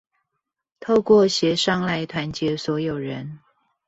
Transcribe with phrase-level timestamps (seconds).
[0.79, 3.37] 透過協商來團結所有人